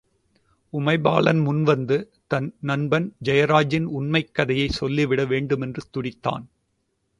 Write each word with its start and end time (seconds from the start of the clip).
உமைபாலன் 0.73 1.41
முன்வந்து, 1.41 1.97
தன் 2.27 2.55
நண்பன் 2.61 3.15
ஜெயராஜின் 3.25 3.83
உண்மைக் 3.83 4.33
கதையைச் 4.33 4.71
சொல்லிவிட 4.71 5.25
வேண்டுமென்று 5.25 5.83
துடித்தான். 5.93 6.45